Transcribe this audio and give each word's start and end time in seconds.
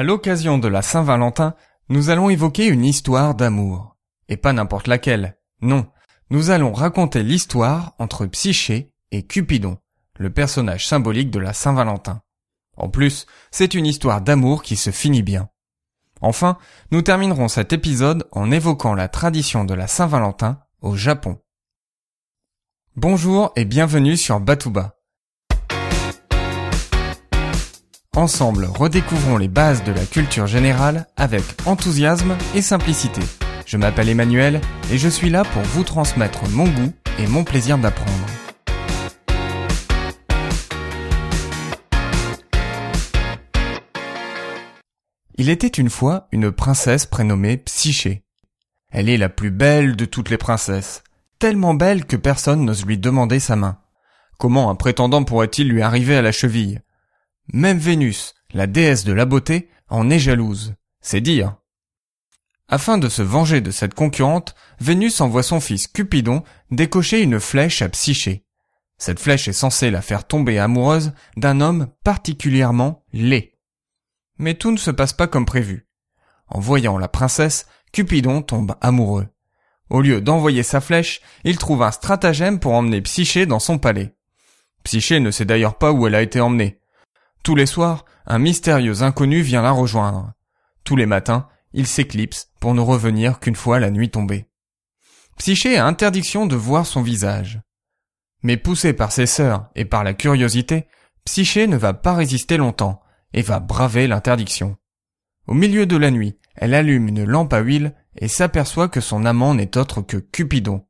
À 0.00 0.02
l'occasion 0.02 0.56
de 0.56 0.66
la 0.66 0.80
Saint-Valentin, 0.80 1.54
nous 1.90 2.08
allons 2.08 2.30
évoquer 2.30 2.68
une 2.68 2.86
histoire 2.86 3.34
d'amour. 3.34 3.98
Et 4.30 4.38
pas 4.38 4.54
n'importe 4.54 4.86
laquelle. 4.86 5.36
Non. 5.60 5.86
Nous 6.30 6.48
allons 6.48 6.72
raconter 6.72 7.22
l'histoire 7.22 7.92
entre 7.98 8.24
Psyché 8.24 8.94
et 9.10 9.26
Cupidon, 9.26 9.76
le 10.18 10.30
personnage 10.32 10.88
symbolique 10.88 11.30
de 11.30 11.38
la 11.38 11.52
Saint-Valentin. 11.52 12.22
En 12.78 12.88
plus, 12.88 13.26
c'est 13.50 13.74
une 13.74 13.84
histoire 13.84 14.22
d'amour 14.22 14.62
qui 14.62 14.76
se 14.76 14.90
finit 14.90 15.22
bien. 15.22 15.50
Enfin, 16.22 16.56
nous 16.92 17.02
terminerons 17.02 17.48
cet 17.48 17.74
épisode 17.74 18.26
en 18.32 18.50
évoquant 18.50 18.94
la 18.94 19.08
tradition 19.08 19.66
de 19.66 19.74
la 19.74 19.86
Saint-Valentin 19.86 20.62
au 20.80 20.96
Japon. 20.96 21.42
Bonjour 22.96 23.52
et 23.54 23.66
bienvenue 23.66 24.16
sur 24.16 24.40
Batuba. 24.40 24.99
Ensemble, 28.16 28.64
redécouvrons 28.64 29.36
les 29.36 29.46
bases 29.46 29.84
de 29.84 29.92
la 29.92 30.04
culture 30.04 30.48
générale 30.48 31.06
avec 31.16 31.44
enthousiasme 31.64 32.36
et 32.56 32.60
simplicité. 32.60 33.20
Je 33.66 33.76
m'appelle 33.76 34.08
Emmanuel 34.08 34.60
et 34.90 34.98
je 34.98 35.08
suis 35.08 35.30
là 35.30 35.44
pour 35.44 35.62
vous 35.62 35.84
transmettre 35.84 36.48
mon 36.50 36.64
goût 36.64 36.92
et 37.20 37.28
mon 37.28 37.44
plaisir 37.44 37.78
d'apprendre. 37.78 38.26
Il 45.36 45.48
était 45.48 45.68
une 45.68 45.88
fois 45.88 46.26
une 46.32 46.50
princesse 46.50 47.06
prénommée 47.06 47.58
Psyché. 47.58 48.24
Elle 48.90 49.08
est 49.08 49.18
la 49.18 49.28
plus 49.28 49.52
belle 49.52 49.94
de 49.94 50.04
toutes 50.04 50.30
les 50.30 50.36
princesses, 50.36 51.04
tellement 51.38 51.74
belle 51.74 52.04
que 52.06 52.16
personne 52.16 52.64
n'ose 52.64 52.84
lui 52.84 52.98
demander 52.98 53.38
sa 53.38 53.54
main. 53.54 53.78
Comment 54.36 54.68
un 54.68 54.74
prétendant 54.74 55.22
pourrait-il 55.22 55.68
lui 55.68 55.80
arriver 55.80 56.16
à 56.16 56.22
la 56.22 56.32
cheville? 56.32 56.80
Même 57.52 57.78
Vénus, 57.78 58.34
la 58.52 58.66
déesse 58.66 59.04
de 59.04 59.12
la 59.12 59.24
beauté, 59.24 59.68
en 59.88 60.10
est 60.10 60.18
jalouse. 60.18 60.74
C'est 61.00 61.20
dire. 61.20 61.56
Afin 62.68 62.98
de 62.98 63.08
se 63.08 63.22
venger 63.22 63.60
de 63.60 63.70
cette 63.70 63.94
concurrente, 63.94 64.54
Vénus 64.80 65.20
envoie 65.20 65.42
son 65.42 65.60
fils 65.60 65.88
Cupidon 65.88 66.44
décocher 66.70 67.22
une 67.22 67.40
flèche 67.40 67.82
à 67.82 67.88
Psyché. 67.88 68.44
Cette 68.96 69.18
flèche 69.18 69.48
est 69.48 69.52
censée 69.52 69.90
la 69.90 70.02
faire 70.02 70.26
tomber 70.26 70.58
amoureuse 70.58 71.12
d'un 71.36 71.60
homme 71.60 71.88
particulièrement 72.04 73.04
laid. 73.12 73.58
Mais 74.38 74.54
tout 74.54 74.70
ne 74.70 74.76
se 74.76 74.90
passe 74.90 75.12
pas 75.12 75.26
comme 75.26 75.46
prévu. 75.46 75.88
En 76.46 76.60
voyant 76.60 76.98
la 76.98 77.08
princesse, 77.08 77.66
Cupidon 77.92 78.42
tombe 78.42 78.76
amoureux. 78.80 79.26
Au 79.88 80.00
lieu 80.00 80.20
d'envoyer 80.20 80.62
sa 80.62 80.80
flèche, 80.80 81.20
il 81.44 81.58
trouve 81.58 81.82
un 81.82 81.90
stratagème 81.90 82.60
pour 82.60 82.74
emmener 82.74 83.00
Psyché 83.02 83.46
dans 83.46 83.58
son 83.58 83.78
palais. 83.78 84.14
Psyché 84.84 85.18
ne 85.18 85.30
sait 85.30 85.44
d'ailleurs 85.44 85.76
pas 85.76 85.92
où 85.92 86.06
elle 86.06 86.14
a 86.14 86.22
été 86.22 86.40
emmenée. 86.40 86.79
Tous 87.42 87.54
les 87.54 87.66
soirs, 87.66 88.04
un 88.26 88.38
mystérieux 88.38 89.02
inconnu 89.02 89.40
vient 89.40 89.62
la 89.62 89.70
rejoindre. 89.70 90.32
Tous 90.84 90.96
les 90.96 91.06
matins, 91.06 91.48
il 91.72 91.86
s'éclipse 91.86 92.50
pour 92.60 92.74
ne 92.74 92.80
revenir 92.80 93.40
qu'une 93.40 93.56
fois 93.56 93.80
la 93.80 93.90
nuit 93.90 94.10
tombée. 94.10 94.46
Psyché 95.38 95.78
a 95.78 95.86
interdiction 95.86 96.46
de 96.46 96.56
voir 96.56 96.84
son 96.84 97.02
visage. 97.02 97.60
Mais 98.42 98.56
poussé 98.56 98.92
par 98.92 99.12
ses 99.12 99.26
sœurs 99.26 99.70
et 99.74 99.84
par 99.84 100.04
la 100.04 100.14
curiosité, 100.14 100.86
Psyché 101.24 101.66
ne 101.66 101.76
va 101.76 101.94
pas 101.94 102.14
résister 102.14 102.56
longtemps 102.56 103.00
et 103.32 103.42
va 103.42 103.60
braver 103.60 104.06
l'interdiction. 104.06 104.76
Au 105.46 105.54
milieu 105.54 105.86
de 105.86 105.96
la 105.96 106.10
nuit, 106.10 106.38
elle 106.56 106.74
allume 106.74 107.08
une 107.08 107.24
lampe 107.24 107.52
à 107.52 107.60
huile 107.60 107.94
et 108.16 108.28
s'aperçoit 108.28 108.88
que 108.88 109.00
son 109.00 109.24
amant 109.24 109.54
n'est 109.54 109.76
autre 109.76 110.02
que 110.02 110.16
Cupidon. 110.18 110.86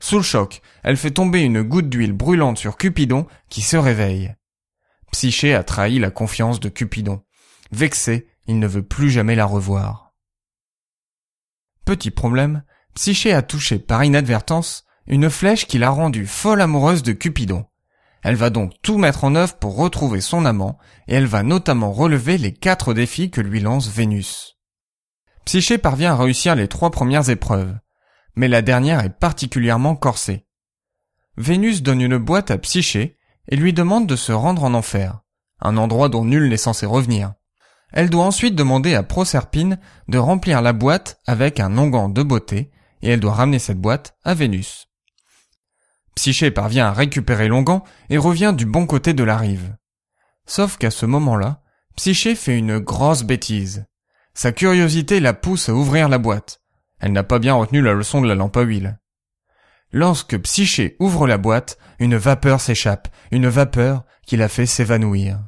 Sous 0.00 0.16
le 0.16 0.22
choc, 0.22 0.62
elle 0.84 0.96
fait 0.96 1.10
tomber 1.10 1.40
une 1.40 1.62
goutte 1.62 1.88
d'huile 1.88 2.12
brûlante 2.12 2.58
sur 2.58 2.76
Cupidon 2.76 3.26
qui 3.48 3.62
se 3.62 3.76
réveille. 3.76 4.34
Psyché 5.12 5.54
a 5.54 5.64
trahi 5.64 5.98
la 5.98 6.10
confiance 6.10 6.60
de 6.60 6.68
Cupidon. 6.68 7.22
Vexé, 7.70 8.28
il 8.46 8.58
ne 8.58 8.66
veut 8.66 8.86
plus 8.86 9.10
jamais 9.10 9.34
la 9.34 9.46
revoir. 9.46 10.14
Petit 11.84 12.10
problème, 12.10 12.64
Psyché 12.94 13.32
a 13.32 13.42
touché 13.42 13.78
par 13.78 14.04
inadvertance 14.04 14.84
une 15.06 15.30
flèche 15.30 15.66
qui 15.66 15.78
l'a 15.78 15.90
rendue 15.90 16.26
folle 16.26 16.60
amoureuse 16.60 17.02
de 17.02 17.12
Cupidon. 17.12 17.66
Elle 18.22 18.34
va 18.34 18.50
donc 18.50 18.72
tout 18.82 18.98
mettre 18.98 19.24
en 19.24 19.34
œuvre 19.34 19.54
pour 19.54 19.76
retrouver 19.76 20.20
son 20.20 20.44
amant, 20.44 20.78
et 21.06 21.14
elle 21.14 21.26
va 21.26 21.42
notamment 21.42 21.92
relever 21.92 22.36
les 22.36 22.52
quatre 22.52 22.92
défis 22.92 23.30
que 23.30 23.40
lui 23.40 23.60
lance 23.60 23.88
Vénus. 23.88 24.58
Psyché 25.44 25.78
parvient 25.78 26.12
à 26.12 26.16
réussir 26.16 26.54
les 26.54 26.68
trois 26.68 26.90
premières 26.90 27.30
épreuves, 27.30 27.78
mais 28.34 28.48
la 28.48 28.60
dernière 28.60 29.00
est 29.00 29.18
particulièrement 29.18 29.96
corsée. 29.96 30.46
Vénus 31.36 31.82
donne 31.82 32.00
une 32.00 32.18
boîte 32.18 32.50
à 32.50 32.58
Psyché, 32.58 33.17
et 33.48 33.56
lui 33.56 33.72
demande 33.72 34.06
de 34.06 34.16
se 34.16 34.32
rendre 34.32 34.64
en 34.64 34.74
enfer, 34.74 35.20
un 35.60 35.76
endroit 35.76 36.08
dont 36.08 36.24
nul 36.24 36.48
n'est 36.48 36.56
censé 36.56 36.86
revenir. 36.86 37.32
Elle 37.92 38.10
doit 38.10 38.24
ensuite 38.24 38.54
demander 38.54 38.94
à 38.94 39.02
Proserpine 39.02 39.78
de 40.08 40.18
remplir 40.18 40.60
la 40.60 40.72
boîte 40.72 41.20
avec 41.26 41.58
un 41.58 41.76
onguent 41.78 42.12
de 42.12 42.22
beauté, 42.22 42.70
et 43.00 43.10
elle 43.10 43.20
doit 43.20 43.34
ramener 43.34 43.58
cette 43.58 43.80
boîte 43.80 44.16
à 44.24 44.34
Vénus. 44.34 44.88
Psyché 46.14 46.50
parvient 46.50 46.86
à 46.86 46.92
récupérer 46.92 47.48
l'onguent 47.48 47.80
et 48.10 48.18
revient 48.18 48.52
du 48.56 48.66
bon 48.66 48.86
côté 48.86 49.14
de 49.14 49.24
la 49.24 49.36
rive. 49.36 49.76
Sauf 50.46 50.76
qu'à 50.76 50.90
ce 50.90 51.06
moment-là, 51.06 51.62
Psyché 51.96 52.34
fait 52.34 52.58
une 52.58 52.78
grosse 52.78 53.22
bêtise. 53.22 53.86
Sa 54.34 54.52
curiosité 54.52 55.20
la 55.20 55.32
pousse 55.32 55.68
à 55.68 55.74
ouvrir 55.74 56.08
la 56.08 56.18
boîte. 56.18 56.60
Elle 57.00 57.12
n'a 57.12 57.24
pas 57.24 57.38
bien 57.38 57.54
retenu 57.54 57.80
la 57.82 57.92
leçon 57.92 58.20
de 58.20 58.28
la 58.28 58.34
lampe 58.34 58.56
à 58.56 58.62
huile. 58.62 58.98
Lorsque 59.92 60.38
Psyché 60.38 60.96
ouvre 60.98 61.26
la 61.26 61.38
boîte, 61.38 61.78
une 61.98 62.16
vapeur 62.16 62.60
s'échappe, 62.60 63.08
une 63.30 63.48
vapeur 63.48 64.04
qui 64.26 64.36
la 64.36 64.48
fait 64.48 64.66
s'évanouir. 64.66 65.40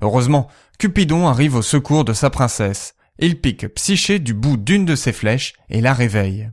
Heureusement, 0.00 0.48
Cupidon 0.78 1.26
arrive 1.26 1.56
au 1.56 1.62
secours 1.62 2.04
de 2.04 2.12
sa 2.12 2.30
princesse. 2.30 2.94
Il 3.18 3.40
pique 3.40 3.66
Psyché 3.74 4.20
du 4.20 4.32
bout 4.32 4.56
d'une 4.56 4.84
de 4.84 4.94
ses 4.94 5.12
flèches 5.12 5.54
et 5.68 5.80
la 5.80 5.92
réveille. 5.92 6.50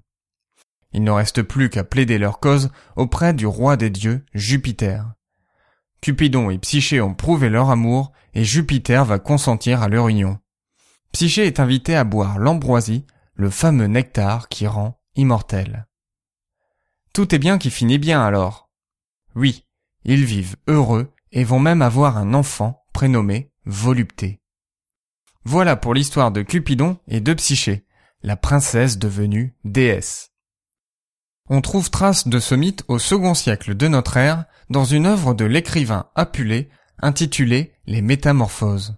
Il 0.94 1.04
ne 1.04 1.12
reste 1.12 1.44
plus 1.44 1.70
qu'à 1.70 1.84
plaider 1.84 2.18
leur 2.18 2.40
cause 2.40 2.72
auprès 2.96 3.34
du 3.34 3.46
roi 3.46 3.78
des 3.78 3.92
dieux, 3.92 4.26
Jupiter. 4.34 5.14
Cupidon 6.02 6.50
et 6.50 6.58
Psyché 6.58 7.02
ont 7.02 7.14
prouvé 7.14 7.50
leur 7.50 7.70
amour 7.70 8.14
et 8.34 8.44
Jupiter 8.44 9.06
va 9.06 9.20
consentir 9.20 9.84
à 9.84 9.90
leur 9.90 10.08
union. 10.08 10.40
Psyché 11.12 11.46
est 11.46 11.60
invité 11.60 11.96
à 11.96 12.04
boire 12.04 12.40
l'ambroisie, 12.40 13.06
le 13.36 13.50
fameux 13.50 13.88
nectar 13.88 14.50
qui 14.50 14.66
rend 14.66 15.00
immortel. 15.16 15.86
Tout 17.16 17.34
est 17.34 17.40
bien 17.40 17.58
qui 17.58 17.72
finit 17.72 17.98
bien 17.98 18.22
alors. 18.22 18.70
Oui, 19.36 19.64
ils 20.04 20.26
vivent 20.26 20.58
heureux 20.68 21.14
et 21.32 21.46
vont 21.46 21.60
même 21.60 21.82
avoir 21.82 22.18
un 22.18 22.34
enfant 22.34 22.84
prénommé 22.92 23.54
Volupté. 23.66 24.42
Voilà 25.46 25.78
pour 25.78 25.94
l'histoire 25.94 26.32
de 26.32 26.42
Cupidon 26.42 26.98
et 27.08 27.22
de 27.22 27.34
Psyché, 27.34 27.86
la 28.22 28.36
princesse 28.36 28.98
devenue 28.98 29.56
déesse. 29.64 30.34
On 31.50 31.62
trouve 31.62 31.90
trace 31.90 32.28
de 32.28 32.38
ce 32.38 32.54
mythe 32.54 32.84
au 32.90 33.00
second 33.00 33.34
siècle 33.34 33.76
de 33.76 33.88
notre 33.88 34.18
ère 34.18 34.44
dans 34.70 34.84
une 34.84 35.06
œuvre 35.06 35.34
de 35.34 35.46
l'écrivain 35.46 36.10
Apulé 36.16 36.70
intitulée 37.00 37.76
Les 37.86 38.02
Métamorphoses. 38.02 38.98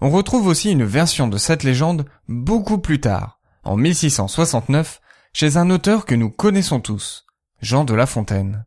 On 0.00 0.10
retrouve 0.10 0.46
aussi 0.46 0.70
une 0.70 0.84
version 0.84 1.26
de 1.26 1.36
cette 1.36 1.64
légende 1.64 2.06
beaucoup 2.28 2.78
plus 2.78 3.00
tard, 3.00 3.40
en 3.64 3.76
1669, 3.76 5.00
chez 5.32 5.56
un 5.56 5.68
auteur 5.68 6.06
que 6.06 6.14
nous 6.14 6.30
connaissons 6.30 6.78
tous, 6.78 7.26
Jean 7.60 7.84
de 7.84 7.92
La 7.92 8.06
Fontaine. 8.06 8.64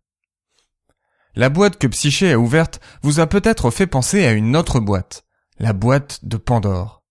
La 1.36 1.50
boîte 1.50 1.80
que 1.80 1.88
Psyché 1.88 2.34
a 2.34 2.40
ouverte 2.40 2.80
vous 3.02 3.20
a 3.20 3.26
peut-être 3.26 3.72
fait 3.72 3.88
penser 3.88 4.24
à 4.24 4.34
une 4.34 4.56
autre 4.56 4.80
boîte, 4.80 5.26
la 5.58 5.74
boîte 5.74 6.20
de 6.24 6.38
Pandore. 6.38 7.04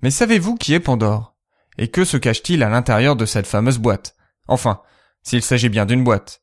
Mais 0.00 0.12
savez-vous 0.12 0.54
qui 0.54 0.74
est 0.74 0.80
Pandore? 0.80 1.34
Et 1.76 1.88
que 1.88 2.04
se 2.04 2.16
cache-t-il 2.16 2.62
à 2.62 2.68
l'intérieur 2.68 3.16
de 3.16 3.26
cette 3.26 3.48
fameuse 3.48 3.78
boîte? 3.78 4.14
Enfin, 4.46 4.80
s'il 5.24 5.42
s'agit 5.42 5.68
bien 5.68 5.86
d'une 5.86 6.04
boîte. 6.04 6.42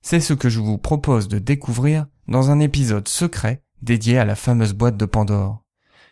C'est 0.00 0.20
ce 0.20 0.32
que 0.32 0.48
je 0.48 0.60
vous 0.60 0.78
propose 0.78 1.26
de 1.26 1.40
découvrir 1.40 2.06
dans 2.28 2.52
un 2.52 2.60
épisode 2.60 3.08
secret 3.08 3.64
dédié 3.82 4.18
à 4.18 4.24
la 4.24 4.36
fameuse 4.36 4.74
boîte 4.74 4.96
de 4.96 5.06
Pandore. 5.06 5.64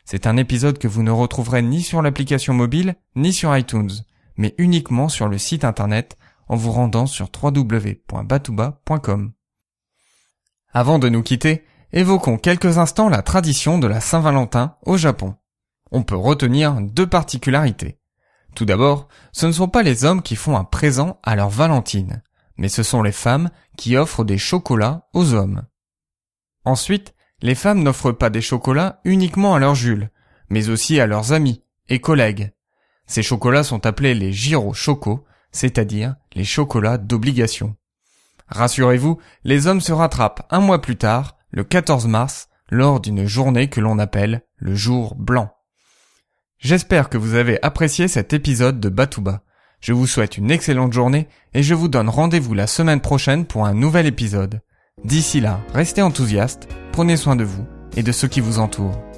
C'est 0.04 0.26
un 0.26 0.36
épisode 0.36 0.78
que 0.78 0.88
vous 0.88 1.04
ne 1.04 1.12
retrouverez 1.12 1.62
ni 1.62 1.82
sur 1.82 2.02
l'application 2.02 2.52
mobile, 2.52 2.96
ni 3.14 3.32
sur 3.32 3.56
iTunes, 3.56 3.92
mais 4.36 4.56
uniquement 4.58 5.08
sur 5.08 5.28
le 5.28 5.38
site 5.38 5.64
internet 5.64 6.16
en 6.52 6.56
vous 6.56 6.70
rendant 6.70 7.06
sur 7.06 7.30
www.batouba.com. 7.42 9.32
Avant 10.74 10.98
de 10.98 11.08
nous 11.08 11.22
quitter, 11.22 11.64
évoquons 11.92 12.36
quelques 12.36 12.76
instants 12.76 13.08
la 13.08 13.22
tradition 13.22 13.78
de 13.78 13.86
la 13.86 14.02
Saint-Valentin 14.02 14.76
au 14.84 14.98
Japon. 14.98 15.34
On 15.92 16.02
peut 16.02 16.14
retenir 16.14 16.78
deux 16.82 17.06
particularités. 17.06 17.98
Tout 18.54 18.66
d'abord, 18.66 19.08
ce 19.32 19.46
ne 19.46 19.52
sont 19.52 19.68
pas 19.68 19.82
les 19.82 20.04
hommes 20.04 20.20
qui 20.20 20.36
font 20.36 20.58
un 20.58 20.64
présent 20.64 21.18
à 21.22 21.36
leur 21.36 21.48
Valentine, 21.48 22.22
mais 22.58 22.68
ce 22.68 22.82
sont 22.82 23.00
les 23.02 23.12
femmes 23.12 23.48
qui 23.78 23.96
offrent 23.96 24.24
des 24.24 24.36
chocolats 24.36 25.08
aux 25.14 25.32
hommes. 25.32 25.62
Ensuite, 26.66 27.14
les 27.40 27.54
femmes 27.54 27.82
n'offrent 27.82 28.12
pas 28.12 28.28
des 28.28 28.42
chocolats 28.42 29.00
uniquement 29.04 29.54
à 29.54 29.58
leur 29.58 29.74
Jules, 29.74 30.10
mais 30.50 30.68
aussi 30.68 31.00
à 31.00 31.06
leurs 31.06 31.32
amis 31.32 31.64
et 31.88 32.02
collègues. 32.02 32.52
Ces 33.06 33.22
chocolats 33.22 33.64
sont 33.64 33.86
appelés 33.86 34.12
les 34.12 34.34
gyro 34.34 34.74
choco 34.74 35.24
c'est-à-dire 35.52 36.16
les 36.34 36.44
chocolats 36.44 36.98
d'obligation. 36.98 37.76
Rassurez-vous, 38.48 39.18
les 39.44 39.66
hommes 39.66 39.80
se 39.80 39.92
rattrapent 39.92 40.46
un 40.50 40.60
mois 40.60 40.82
plus 40.82 40.96
tard, 40.96 41.36
le 41.50 41.64
14 41.64 42.06
mars, 42.06 42.48
lors 42.70 43.00
d'une 43.00 43.26
journée 43.26 43.68
que 43.68 43.80
l'on 43.80 43.98
appelle 43.98 44.42
le 44.56 44.74
jour 44.74 45.14
blanc. 45.14 45.52
J'espère 46.58 47.08
que 47.08 47.18
vous 47.18 47.34
avez 47.34 47.62
apprécié 47.62 48.08
cet 48.08 48.32
épisode 48.32 48.80
de 48.80 48.88
Batouba. 48.88 49.42
Je 49.80 49.92
vous 49.92 50.06
souhaite 50.06 50.38
une 50.38 50.50
excellente 50.50 50.92
journée 50.92 51.28
et 51.54 51.62
je 51.62 51.74
vous 51.74 51.88
donne 51.88 52.08
rendez-vous 52.08 52.54
la 52.54 52.68
semaine 52.68 53.00
prochaine 53.00 53.46
pour 53.46 53.66
un 53.66 53.74
nouvel 53.74 54.06
épisode. 54.06 54.60
D'ici 55.04 55.40
là, 55.40 55.60
restez 55.74 56.02
enthousiastes, 56.02 56.68
prenez 56.92 57.16
soin 57.16 57.34
de 57.34 57.44
vous 57.44 57.66
et 57.96 58.02
de 58.02 58.12
ceux 58.12 58.28
qui 58.28 58.40
vous 58.40 58.60
entourent. 58.60 59.11